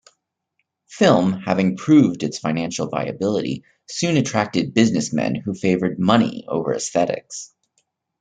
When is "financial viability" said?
2.39-3.63